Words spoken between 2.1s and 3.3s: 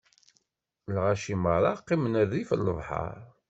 rrif n lebḥeṛ.